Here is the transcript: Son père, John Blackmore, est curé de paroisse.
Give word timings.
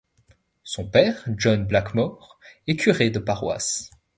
Son 0.63 0.89
père, 0.89 1.23
John 1.37 1.67
Blackmore, 1.67 2.39
est 2.65 2.75
curé 2.75 3.11
de 3.11 3.19
paroisse. 3.19 3.91